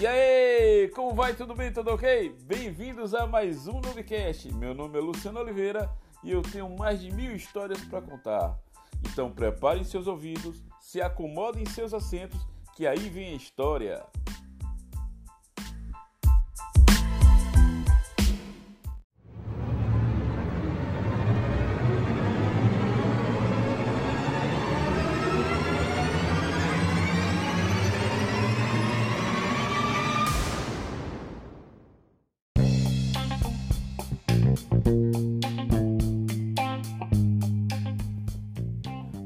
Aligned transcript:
E 0.00 0.06
aí, 0.06 0.88
como 0.94 1.14
vai? 1.14 1.34
Tudo 1.34 1.54
bem? 1.54 1.70
Tudo 1.70 1.90
ok? 1.90 2.34
Bem-vindos 2.46 3.14
a 3.14 3.26
mais 3.26 3.68
um 3.68 3.82
Novecast. 3.82 4.50
Meu 4.54 4.72
nome 4.72 4.96
é 4.96 5.00
Luciano 5.02 5.38
Oliveira 5.38 5.90
e 6.24 6.30
eu 6.32 6.40
tenho 6.40 6.74
mais 6.74 7.02
de 7.02 7.12
mil 7.12 7.36
histórias 7.36 7.84
para 7.84 8.00
contar. 8.00 8.58
Então 9.04 9.30
preparem 9.30 9.84
seus 9.84 10.06
ouvidos, 10.06 10.64
se 10.80 11.02
acomodem 11.02 11.64
em 11.64 11.68
seus 11.68 11.92
assentos, 11.92 12.40
que 12.74 12.86
aí 12.86 13.10
vem 13.10 13.34
a 13.34 13.36
história. 13.36 14.02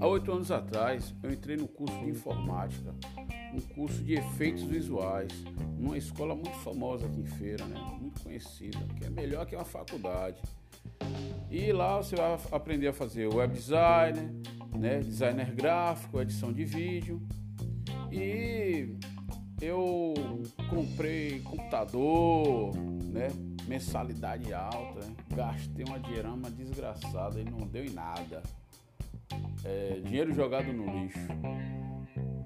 Há 0.04 0.06
oito 0.06 0.30
anos 0.30 0.50
atrás, 0.50 1.14
eu 1.22 1.32
entrei 1.32 1.56
no 1.56 1.66
curso 1.66 1.98
de 2.00 2.10
informática, 2.10 2.94
um 3.54 3.60
curso 3.74 4.04
de 4.04 4.12
efeitos 4.12 4.62
visuais, 4.62 5.32
numa 5.78 5.96
escola 5.96 6.34
muito 6.34 6.58
famosa 6.58 7.06
aqui 7.06 7.20
em 7.20 7.26
Feira, 7.26 7.64
né? 7.64 7.80
muito 7.98 8.22
conhecida, 8.22 8.78
que 8.98 9.06
é 9.06 9.08
melhor 9.08 9.46
que 9.46 9.56
uma 9.56 9.64
faculdade. 9.64 10.36
E 11.50 11.72
lá 11.72 11.96
você 11.96 12.16
vai 12.16 12.38
aprender 12.52 12.88
a 12.88 12.92
fazer 12.92 13.28
web 13.28 13.54
design, 13.54 14.42
né? 14.76 14.98
designer 14.98 15.50
gráfico, 15.54 16.20
edição 16.20 16.52
de 16.52 16.66
vídeo. 16.66 17.26
E 18.12 18.98
eu 19.58 20.12
comprei 20.68 21.40
computador, 21.40 22.76
né? 23.04 23.28
mensalidade 23.66 24.52
alta, 24.52 25.00
né? 25.00 25.16
gastei 25.34 25.82
uma 25.88 25.98
dinheirama 25.98 26.50
desgraçada 26.50 27.40
e 27.40 27.44
não 27.44 27.66
deu 27.66 27.86
em 27.86 27.94
nada 27.94 28.42
é, 29.64 30.00
dinheiro 30.04 30.32
jogado 30.32 30.72
no 30.72 30.84
lixo. 30.84 31.18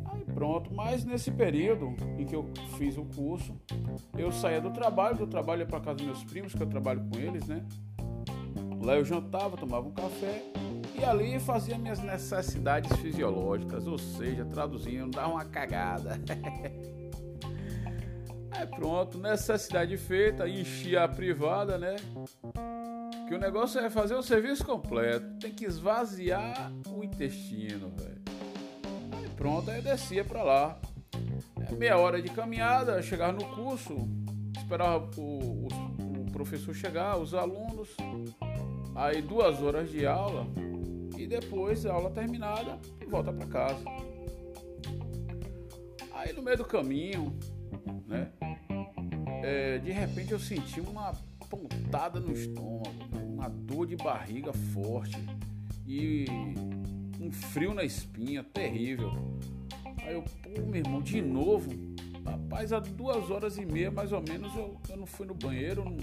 Aí 0.07 0.25
pronto, 0.33 0.73
mas 0.73 1.05
nesse 1.05 1.31
período 1.31 1.95
em 2.17 2.25
que 2.25 2.35
eu 2.35 2.49
fiz 2.77 2.97
o 2.97 3.05
curso, 3.05 3.55
eu 4.17 4.33
saía 4.33 4.61
do 4.61 4.71
trabalho, 4.71 5.17
do 5.17 5.27
trabalho 5.27 5.63
ia 5.63 5.67
para 5.67 5.81
casa 5.81 5.97
dos 5.97 6.07
meus 6.07 6.25
primos, 6.25 6.55
que 6.55 6.63
eu 6.63 6.67
trabalho 6.67 7.03
com 7.11 7.19
eles, 7.19 7.47
né? 7.47 7.65
Lá 8.83 8.95
eu 8.95 9.05
jantava, 9.05 9.57
tomava 9.57 9.89
um 9.89 9.93
café 9.93 10.45
e 10.99 11.05
ali 11.05 11.39
fazia 11.39 11.77
minhas 11.77 12.01
necessidades 12.01 12.97
fisiológicas, 12.99 13.87
ou 13.87 13.99
seja, 13.99 14.45
traduzindo, 14.45 15.11
dava 15.11 15.33
uma 15.33 15.45
cagada. 15.45 16.19
Aí 18.51 18.67
pronto, 18.67 19.19
necessidade 19.19 19.97
feita, 19.97 20.49
enchia 20.49 21.05
a 21.05 21.09
privada, 21.09 21.79
né? 21.79 21.97
Que 23.29 23.35
o 23.35 23.39
negócio 23.39 23.79
é 23.79 23.91
fazer 23.91 24.15
o 24.15 24.23
serviço 24.23 24.65
completo. 24.65 25.39
Tem 25.39 25.53
que 25.53 25.67
esvaziar 25.67 26.73
o 26.89 27.05
intestino, 27.05 27.91
velho. 27.91 28.23
Aí 29.13 29.29
pronto, 29.37 29.71
aí 29.71 29.83
descia 29.83 30.25
pra 30.25 30.43
lá. 30.43 30.81
É 31.71 31.75
meia 31.75 31.99
hora 31.99 32.23
de 32.23 32.31
caminhada, 32.31 33.03
chegar 33.03 33.35
no 33.35 33.45
curso, 33.55 34.09
esperava 34.57 35.11
o, 35.19 35.21
o, 35.21 35.69
o, 36.23 36.33
professor 36.33 36.75
chegar, 36.75 37.19
os 37.19 37.35
alunos. 37.35 37.91
Aí 38.95 39.21
duas 39.21 39.61
horas 39.63 39.91
de 39.91 40.07
aula 40.07 40.47
e 41.15 41.27
depois 41.27 41.85
a 41.85 41.93
aula 41.93 42.09
terminada 42.09 42.79
e 42.99 43.05
volta 43.05 43.31
para 43.31 43.47
casa. 43.47 43.85
Aí 46.15 46.33
no 46.33 46.41
meio 46.41 46.57
do 46.57 46.65
caminho, 46.65 47.39
né? 48.07 48.33
É, 49.43 49.77
de 49.77 49.93
repente 49.93 50.33
eu 50.33 50.39
senti 50.39 50.81
uma 50.81 51.13
pontada 51.49 52.21
no 52.21 52.33
estômago, 52.33 52.93
uma 53.27 53.49
dor 53.49 53.87
de 53.87 53.97
barriga 53.97 54.53
forte 54.53 55.19
e 55.87 56.27
um 57.21 57.31
frio 57.33 57.75
na 57.75 57.85
espinha 57.85 58.45
terrível. 58.45 59.13
Aí 60.03 60.15
eu, 60.15 60.23
pô, 60.23 60.63
meu 60.67 60.77
irmão, 60.77 61.03
de 61.03 61.21
novo? 61.21 61.71
Rapaz, 62.25 62.73
há 62.73 62.81
duas 62.81 63.31
horas 63.31 63.57
e 63.57 63.65
meia 63.65 63.91
mais 63.91 64.13
ou 64.13 64.23
menos 64.23 64.55
eu, 64.55 64.77
eu 64.91 64.97
não 64.97 65.07
fui 65.07 65.27
no 65.27 65.35
banheiro, 65.35 65.85
não, 65.85 65.97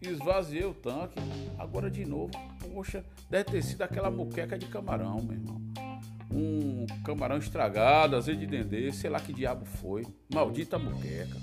esvaziei 0.00 0.64
o 0.64 0.74
tanque. 0.74 1.18
Agora 1.58 1.90
de 1.90 2.04
novo, 2.04 2.30
poxa, 2.72 3.04
deve 3.30 3.44
ter 3.44 3.62
sido 3.62 3.82
aquela 3.82 4.10
muqueca 4.10 4.58
de 4.58 4.66
camarão, 4.66 5.22
meu 5.22 5.32
irmão. 5.32 5.60
Um 6.30 6.86
camarão 7.04 7.38
estragado, 7.38 8.16
azeite 8.16 8.40
de 8.40 8.46
dendê, 8.46 8.92
sei 8.92 9.10
lá 9.10 9.20
que 9.20 9.32
diabo 9.32 9.64
foi. 9.64 10.06
Maldita 10.32 10.78
muqueca. 10.78 11.36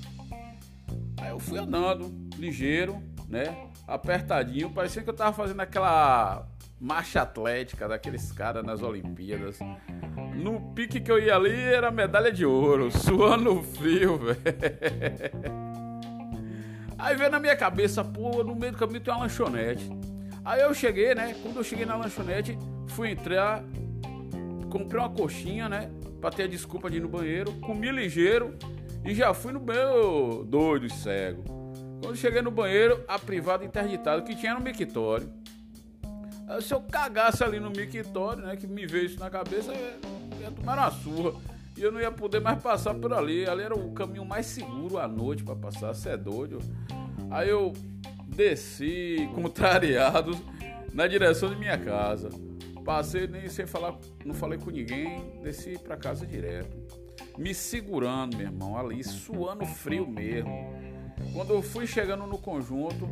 Aí 1.17 1.29
eu 1.29 1.39
fui 1.39 1.57
andando, 1.57 2.11
ligeiro, 2.37 3.01
né? 3.33 3.67
Apertadinho, 3.87 4.69
parecia 4.69 5.01
que 5.01 5.09
eu 5.09 5.13
tava 5.13 5.33
fazendo 5.33 5.59
aquela 5.59 6.47
marcha 6.79 7.23
atlética 7.23 7.87
daqueles 7.87 8.31
caras 8.31 8.63
nas 8.63 8.83
Olimpíadas. 8.83 9.57
No 10.35 10.73
pique 10.73 11.01
que 11.01 11.11
eu 11.11 11.19
ia 11.19 11.35
ali 11.35 11.51
era 11.51 11.89
medalha 11.89 12.31
de 12.31 12.45
ouro, 12.45 12.91
suando 12.95 13.63
frio, 13.63 14.19
velho. 14.19 14.37
Aí 16.97 17.15
veio 17.15 17.31
na 17.31 17.39
minha 17.39 17.55
cabeça, 17.55 18.03
pô, 18.03 18.43
no 18.43 18.55
meio 18.55 18.73
do 18.73 18.77
caminho 18.77 19.01
tem 19.01 19.11
uma 19.11 19.23
lanchonete. 19.23 19.89
Aí 20.45 20.61
eu 20.61 20.73
cheguei, 20.73 21.15
né? 21.15 21.35
Quando 21.41 21.57
eu 21.57 21.63
cheguei 21.63 21.85
na 21.85 21.95
lanchonete, 21.95 22.57
fui 22.89 23.11
entrar, 23.11 23.63
comprei 24.69 25.01
uma 25.01 25.09
coxinha, 25.09 25.67
né? 25.67 25.89
Pra 26.21 26.29
ter 26.29 26.43
a 26.43 26.47
desculpa 26.47 26.89
de 26.89 26.97
ir 26.97 27.01
no 27.01 27.09
banheiro, 27.09 27.51
comi 27.53 27.91
ligeiro 27.91 28.55
e 29.03 29.13
já 29.15 29.33
fui 29.33 29.51
no 29.51 29.59
meu 29.59 30.45
doido 30.45 30.85
e 30.85 30.89
cego. 30.89 31.62
Quando 32.03 32.17
cheguei 32.17 32.41
no 32.41 32.51
banheiro, 32.51 33.01
a 33.07 33.17
privada 33.17 33.63
interditada 33.63 34.21
que 34.21 34.35
tinha 34.35 34.53
no 34.53 34.59
mictório. 34.59 35.31
Se 36.61 36.73
eu 36.73 36.81
cagasse 36.81 37.41
ali 37.45 37.61
no 37.61 37.69
mictório, 37.69 38.45
né, 38.45 38.57
que 38.57 38.67
me 38.67 38.85
veio 38.85 39.05
isso 39.05 39.17
na 39.17 39.29
cabeça, 39.29 39.71
eu 39.71 40.41
ia 40.41 40.51
tomar 40.51 40.77
uma 40.77 40.91
surra. 40.91 41.39
E 41.77 41.81
eu 41.81 41.93
não 41.93 42.01
ia 42.01 42.11
poder 42.11 42.41
mais 42.41 42.61
passar 42.61 42.93
por 42.93 43.13
ali. 43.13 43.47
Ali 43.47 43.63
era 43.63 43.73
o 43.73 43.93
caminho 43.93 44.25
mais 44.25 44.47
seguro 44.47 44.97
à 44.97 45.07
noite 45.07 45.45
para 45.45 45.55
passar, 45.55 45.93
você 45.93 46.09
é 46.09 46.17
doido. 46.17 46.59
Aí 47.31 47.47
eu 47.47 47.71
desci, 48.27 49.29
contrariado, 49.33 50.37
na 50.93 51.07
direção 51.07 51.47
de 51.47 51.55
minha 51.55 51.77
casa. 51.77 52.27
Passei 52.83 53.27
nem 53.27 53.47
sem 53.47 53.65
falar, 53.65 53.95
não 54.25 54.33
falei 54.33 54.59
com 54.59 54.69
ninguém, 54.69 55.39
desci 55.41 55.79
para 55.79 55.95
casa 55.95 56.27
direto 56.27 56.83
me 57.37 57.53
segurando, 57.53 58.37
meu 58.37 58.47
irmão, 58.47 58.77
ali, 58.77 59.03
suando 59.03 59.65
frio 59.65 60.07
mesmo. 60.07 60.73
Quando 61.33 61.51
eu 61.51 61.63
fui 61.63 61.87
chegando 61.87 62.27
no 62.27 62.37
conjunto, 62.37 63.09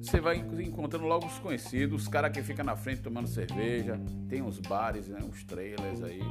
você 0.00 0.20
vai 0.20 0.36
encontrando 0.36 1.04
logo 1.04 1.26
os 1.26 1.38
conhecidos, 1.38 2.02
os 2.02 2.08
caras 2.08 2.32
que 2.32 2.42
ficam 2.42 2.64
na 2.64 2.74
frente 2.74 3.02
tomando 3.02 3.28
cerveja, 3.28 4.00
tem 4.26 4.40
uns 4.40 4.58
bares, 4.58 5.08
né, 5.08 5.20
uns 5.22 5.44
trailers 5.44 6.02
aí, 6.02 6.22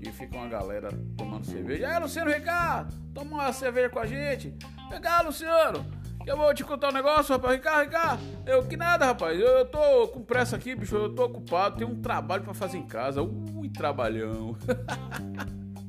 e 0.00 0.10
fica 0.10 0.38
uma 0.38 0.48
galera 0.48 0.88
tomando 1.18 1.44
cerveja. 1.44 1.88
Aí, 1.88 2.02
Luciano 2.02 2.30
Ricardo, 2.30 2.94
toma 3.12 3.42
uma 3.42 3.52
cerveja 3.52 3.90
com 3.90 3.98
a 3.98 4.06
gente. 4.06 4.54
Vem 4.88 5.00
cá, 5.02 5.20
Luciano, 5.20 5.84
que 6.24 6.30
eu 6.30 6.36
vou 6.36 6.54
te 6.54 6.64
contar 6.64 6.88
um 6.88 6.94
negócio, 6.94 7.34
rapaz. 7.34 7.54
Ricardo, 7.54 7.84
Ricardo, 7.84 8.22
eu 8.46 8.64
que 8.64 8.76
nada, 8.76 9.04
rapaz. 9.04 9.38
Eu, 9.38 9.46
eu 9.46 9.66
tô 9.66 10.08
com 10.08 10.22
pressa 10.22 10.56
aqui, 10.56 10.74
bicho, 10.74 10.96
eu 10.96 11.14
tô 11.14 11.24
ocupado, 11.24 11.76
tenho 11.76 11.90
um 11.90 12.00
trabalho 12.00 12.42
para 12.42 12.54
fazer 12.54 12.78
em 12.78 12.86
casa. 12.86 13.20
Ui, 13.20 13.68
trabalhão. 13.68 14.56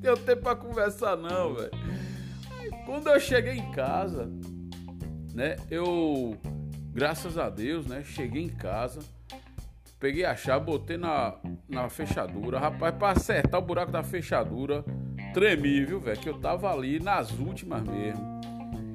Tenho 0.01 0.15
tempo 0.15 0.43
pra 0.43 0.55
conversar, 0.55 1.17
não, 1.17 1.55
velho. 1.55 1.71
Quando 2.89 3.07
eu 3.07 3.19
cheguei 3.19 3.53
em 3.53 3.71
casa, 3.71 4.27
né, 5.31 5.57
eu, 5.69 6.35
graças 6.91 7.37
a 7.37 7.47
Deus, 7.47 7.85
né, 7.85 8.03
cheguei 8.03 8.41
em 8.41 8.49
casa, 8.49 8.99
peguei 9.99 10.25
a 10.25 10.35
chave, 10.35 10.65
botei 10.65 10.97
na, 10.97 11.35
na 11.67 11.87
fechadura. 11.87 12.59
Rapaz, 12.59 12.95
pra 12.95 13.11
acertar 13.11 13.61
o 13.61 13.63
buraco 13.63 13.91
da 13.91 14.01
fechadura, 14.01 14.83
tremi, 15.35 15.85
viu, 15.85 15.99
velho, 15.99 16.19
que 16.19 16.27
eu 16.27 16.39
tava 16.39 16.73
ali 16.73 16.99
nas 16.99 17.29
últimas 17.29 17.83
mesmo. 17.83 18.41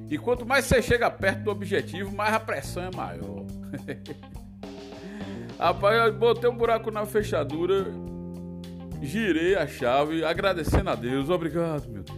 E 0.09 0.17
quanto 0.17 0.45
mais 0.45 0.65
você 0.65 0.81
chega 0.81 1.09
perto 1.09 1.43
do 1.43 1.51
objetivo, 1.51 2.13
mais 2.13 2.33
a 2.33 2.39
pressão 2.41 2.83
é 2.83 2.93
maior. 2.93 3.45
Rapaz, 5.57 6.05
eu 6.05 6.13
botei 6.13 6.49
o 6.49 6.51
um 6.51 6.57
buraco 6.57 6.91
na 6.91 7.05
fechadura, 7.05 7.85
girei 9.01 9.55
a 9.55 9.65
chave, 9.65 10.25
agradecendo 10.25 10.89
a 10.89 10.95
Deus. 10.95 11.29
Obrigado, 11.29 11.87
meu 11.87 12.03
Deus. 12.03 12.14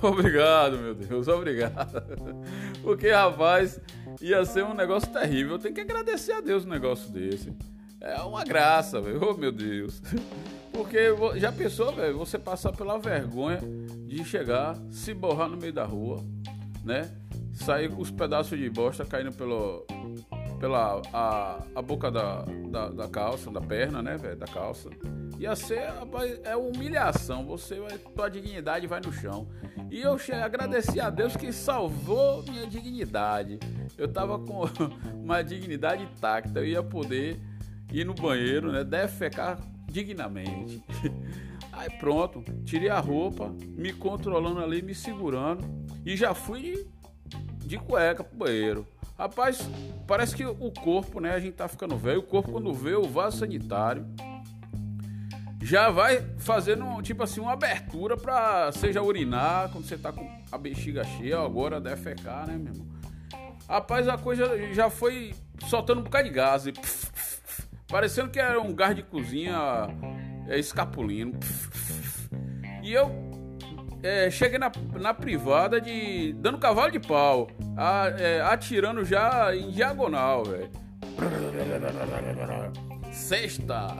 Obrigado, 0.02 0.78
meu 0.78 0.94
Deus. 0.94 1.28
Obrigado. 1.28 2.02
Porque, 2.82 3.10
rapaz, 3.10 3.78
ia 4.20 4.44
ser 4.44 4.64
um 4.64 4.74
negócio 4.74 5.12
terrível. 5.12 5.52
Eu 5.52 5.58
tenho 5.58 5.74
que 5.74 5.80
agradecer 5.80 6.32
a 6.32 6.40
Deus 6.40 6.64
um 6.64 6.68
negócio 6.68 7.10
desse. 7.10 7.52
É 8.00 8.20
uma 8.22 8.42
graça, 8.44 9.00
velho. 9.00 9.20
Oh, 9.22 9.34
meu 9.34 9.52
Deus. 9.52 10.02
Porque 10.72 10.98
já 11.36 11.52
pensou, 11.52 11.92
velho, 11.92 12.16
você 12.16 12.38
passar 12.38 12.72
pela 12.72 12.98
vergonha 12.98 13.60
de 14.06 14.24
chegar, 14.24 14.76
se 14.90 15.12
borrar 15.12 15.48
no 15.48 15.56
meio 15.56 15.72
da 15.72 15.84
rua, 15.84 16.24
né? 16.82 17.10
Sair 17.52 17.90
com 17.90 18.00
os 18.00 18.10
pedaços 18.10 18.58
de 18.58 18.70
bosta 18.70 19.04
caindo 19.04 19.32
pelo, 19.32 19.84
pela 20.58 21.02
a, 21.12 21.62
a 21.74 21.82
boca 21.82 22.10
da, 22.10 22.46
da, 22.70 22.88
da 22.88 23.08
calça, 23.08 23.50
da 23.50 23.60
perna, 23.60 24.00
né, 24.00 24.16
velho, 24.16 24.36
da 24.36 24.46
calça. 24.46 24.88
Ia 25.40 25.56
ser, 25.56 25.84
é 26.44 26.54
humilhação. 26.54 27.46
Você 27.46 27.80
vai, 27.80 27.96
tua 27.96 28.28
dignidade 28.28 28.86
vai 28.86 29.00
no 29.00 29.10
chão. 29.10 29.48
E 29.90 30.02
eu 30.02 30.18
agradeci 30.44 31.00
a 31.00 31.08
Deus 31.08 31.34
que 31.34 31.50
salvou 31.50 32.42
minha 32.42 32.66
dignidade. 32.66 33.58
Eu 33.96 34.06
tava 34.06 34.38
com 34.38 34.64
uma 35.16 35.40
dignidade 35.40 36.02
intacta. 36.02 36.60
Eu 36.60 36.66
ia 36.66 36.82
poder 36.82 37.40
ir 37.90 38.04
no 38.04 38.12
banheiro, 38.12 38.70
né, 38.70 38.84
defecar 38.84 39.58
dignamente. 39.86 40.84
Aí 41.72 41.88
pronto, 41.88 42.44
tirei 42.66 42.90
a 42.90 43.00
roupa, 43.00 43.48
me 43.66 43.94
controlando 43.94 44.60
ali, 44.60 44.82
me 44.82 44.94
segurando 44.94 45.64
e 46.04 46.18
já 46.18 46.34
fui 46.34 46.86
de 47.64 47.78
cueca 47.78 48.22
pro 48.22 48.36
banheiro. 48.36 48.86
Rapaz, 49.16 49.66
parece 50.06 50.36
que 50.36 50.44
o 50.44 50.70
corpo, 50.70 51.18
né? 51.18 51.32
A 51.32 51.40
gente 51.40 51.54
tá 51.54 51.66
ficando 51.66 51.96
velho. 51.96 52.20
O 52.20 52.22
corpo, 52.22 52.52
quando 52.52 52.74
vê 52.74 52.94
o 52.94 53.04
vaso 53.04 53.38
sanitário, 53.38 54.06
já 55.62 55.90
vai 55.90 56.24
fazendo, 56.38 57.00
tipo 57.02 57.22
assim, 57.22 57.40
uma 57.40 57.52
abertura 57.52 58.16
pra 58.16 58.72
seja 58.72 59.02
urinar, 59.02 59.70
quando 59.70 59.86
você 59.86 59.98
tá 59.98 60.10
com 60.12 60.28
a 60.50 60.56
bexiga 60.56 61.04
cheia, 61.04 61.38
agora 61.38 61.80
defecar, 61.80 62.46
né, 62.46 62.56
meu 62.56 62.72
irmão? 62.72 62.86
Rapaz, 63.68 64.08
a 64.08 64.18
coisa 64.18 64.72
já 64.72 64.90
foi 64.90 65.32
soltando 65.68 66.00
um 66.00 66.04
bocado 66.04 66.28
de 66.28 66.34
gás. 66.34 66.66
E 66.66 66.72
pf, 66.72 67.06
pf, 67.06 67.42
pf, 67.42 67.62
parecendo 67.86 68.30
que 68.30 68.40
era 68.40 68.60
um 68.60 68.74
gás 68.74 68.96
de 68.96 69.02
cozinha 69.02 69.86
é, 70.48 70.58
escapulindo. 70.58 71.38
E 72.82 72.92
eu 72.92 73.30
é, 74.02 74.30
cheguei 74.30 74.58
na, 74.58 74.72
na 74.98 75.14
privada 75.14 75.80
de. 75.80 76.32
dando 76.32 76.58
cavalo 76.58 76.90
de 76.90 76.98
pau, 76.98 77.48
a, 77.76 78.08
é, 78.18 78.40
atirando 78.40 79.04
já 79.04 79.54
em 79.54 79.70
diagonal, 79.70 80.44
velho. 80.44 80.70
Sexta! 83.12 83.96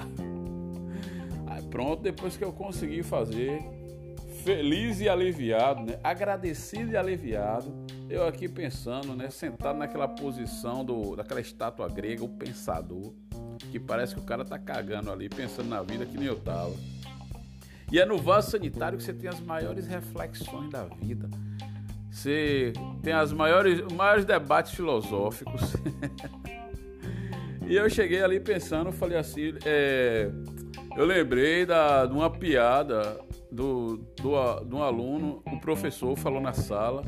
Pronto, 1.71 2.03
depois 2.03 2.37
que 2.37 2.45
eu 2.45 2.53
consegui 2.53 3.03
fazer, 3.03 3.63
feliz 4.43 5.01
e 5.01 5.09
aliviado, 5.09 5.85
né? 5.85 5.99
Agradecido 6.03 6.93
e 6.93 6.97
aliviado, 6.97 7.73
eu 8.09 8.27
aqui 8.27 8.49
pensando, 8.49 9.15
né? 9.15 9.31
Sentado 9.31 9.79
naquela 9.79 10.09
posição 10.09 10.85
do, 10.85 11.15
daquela 11.15 11.41
estátua 11.41 11.89
grega, 11.89 12.25
o 12.25 12.29
pensador, 12.29 13.13
que 13.71 13.79
parece 13.79 14.15
que 14.15 14.21
o 14.21 14.25
cara 14.25 14.45
tá 14.45 14.59
cagando 14.59 15.13
ali, 15.13 15.29
pensando 15.29 15.69
na 15.69 15.83
vida 15.83 16.05
que 16.05 16.17
nem 16.17 16.27
eu 16.27 16.39
tava. 16.41 16.75
E 17.93 17.99
é 17.99 18.07
no 18.07 18.19
vaso 18.19 18.51
sanitário 18.51 18.97
que 18.99 19.05
você 19.05 19.13
tem 19.13 19.29
as 19.29 19.41
maiores 19.41 19.87
reflexões 19.87 20.71
da 20.71 20.85
vida. 20.85 21.29
Você 22.11 22.73
tem 23.03 23.13
as 23.13 23.33
maiores, 23.33 23.81
os 23.81 23.93
maiores 23.93 24.25
debates 24.25 24.73
filosóficos. 24.73 25.75
e 27.67 27.75
eu 27.75 27.89
cheguei 27.91 28.23
ali 28.23 28.41
pensando, 28.41 28.93
falei 28.93 29.19
assim, 29.19 29.55
é, 29.65 30.31
eu 30.97 31.05
lembrei 31.05 31.65
da, 31.65 32.07
de 32.07 32.13
uma 32.13 32.31
piada 32.31 33.21
do, 33.51 33.99
do, 34.17 34.65
de 34.65 34.75
um 34.75 34.83
aluno, 34.83 35.43
o 35.47 35.61
professor 35.61 36.17
falou 36.17 36.41
na 36.41 36.53
sala 36.53 37.05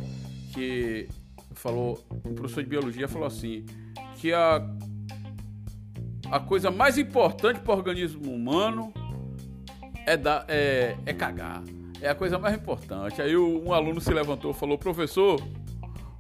que 0.53 1.09
falou, 1.55 2.03
o 2.25 2.35
professor 2.35 2.63
de 2.63 2.69
biologia 2.69 3.09
falou 3.09 3.27
assim, 3.27 3.65
que 4.17 4.33
a, 4.33 4.65
a 6.31 6.41
coisa 6.41 6.71
mais 6.71 6.99
importante 6.99 7.61
para 7.61 7.75
o 7.75 7.77
organismo 7.77 8.33
humano 8.33 8.93
é, 10.07 10.17
dar, 10.17 10.45
é, 10.49 10.97
é 11.05 11.13
cagar. 11.13 11.63
É 12.01 12.09
a 12.09 12.15
coisa 12.15 12.39
mais 12.39 12.55
importante. 12.55 13.23
Aí 13.23 13.37
um 13.37 13.73
aluno 13.73 14.01
se 14.01 14.13
levantou 14.13 14.51
e 14.51 14.55
falou: 14.55 14.77
professor, 14.77 15.41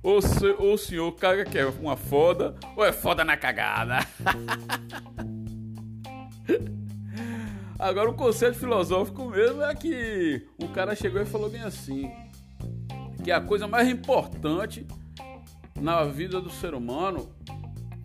ou, 0.00 0.22
se, 0.22 0.46
ou 0.58 0.74
o 0.74 0.78
senhor 0.78 1.10
caga 1.12 1.44
que 1.44 1.58
é 1.58 1.66
uma 1.66 1.96
foda, 1.96 2.54
ou 2.76 2.84
é 2.84 2.92
foda 2.92 3.24
na 3.24 3.36
cagada. 3.36 3.98
Agora 7.82 8.08
o 8.08 8.14
conceito 8.14 8.56
filosófico 8.56 9.24
mesmo 9.24 9.60
é 9.60 9.74
que 9.74 10.46
o 10.56 10.68
cara 10.68 10.94
chegou 10.94 11.20
e 11.20 11.26
falou 11.26 11.50
bem 11.50 11.62
assim: 11.62 12.12
que 13.24 13.32
a 13.32 13.40
coisa 13.40 13.66
mais 13.66 13.88
importante 13.88 14.86
na 15.80 16.04
vida 16.04 16.40
do 16.40 16.48
ser 16.48 16.74
humano 16.74 17.34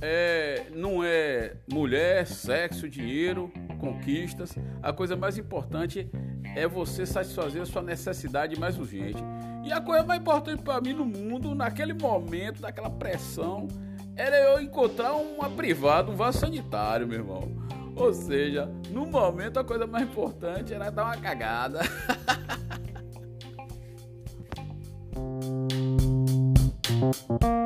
é, 0.02 0.66
não 0.74 1.04
é 1.04 1.58
mulher, 1.72 2.26
sexo, 2.26 2.90
dinheiro, 2.90 3.54
conquistas. 3.80 4.56
A 4.82 4.92
coisa 4.92 5.16
mais 5.16 5.38
importante 5.38 6.10
é 6.56 6.68
você 6.68 7.06
satisfazer 7.06 7.62
a 7.62 7.66
sua 7.68 7.84
necessidade 7.84 8.60
mais 8.60 8.80
urgente. 8.80 9.24
E 9.64 9.72
a 9.72 9.80
coisa 9.80 10.04
mais 10.04 10.20
importante 10.20 10.64
para 10.64 10.82
mim 10.82 10.94
no 10.94 11.06
mundo, 11.06 11.54
naquele 11.54 11.94
momento, 11.94 12.64
naquela 12.64 12.90
pressão, 12.90 13.68
era 14.16 14.36
eu 14.38 14.60
encontrar 14.60 15.14
uma 15.14 15.52
privada, 15.52 16.10
um 16.10 16.16
vaso 16.16 16.40
sanitário, 16.40 17.08
meu 17.08 17.20
irmão. 17.20 17.77
Ou 17.98 18.14
seja, 18.14 18.70
no 18.92 19.08
momento 19.08 19.60
a 19.60 19.64
coisa 19.64 19.88
mais 19.88 20.08
importante 20.08 20.74
era 20.74 20.92
dar 20.92 21.06
uma 21.06 21.18
cagada. 21.18 21.82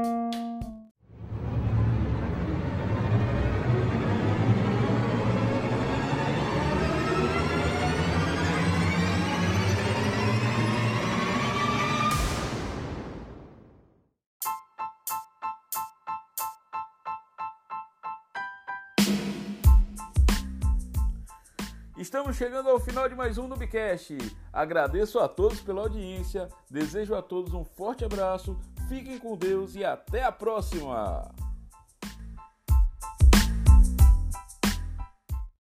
Estamos 22.01 22.35
chegando 22.35 22.67
ao 22.67 22.79
final 22.79 23.07
de 23.07 23.13
mais 23.13 23.37
um 23.37 23.47
Nubcast. 23.47 24.17
Agradeço 24.51 25.19
a 25.19 25.27
todos 25.27 25.61
pela 25.61 25.81
audiência, 25.81 26.49
desejo 26.67 27.13
a 27.13 27.21
todos 27.21 27.53
um 27.53 27.63
forte 27.63 28.03
abraço, 28.03 28.57
fiquem 28.89 29.19
com 29.19 29.37
Deus 29.37 29.75
e 29.75 29.85
até 29.85 30.23
a 30.23 30.31
próxima! 30.31 31.31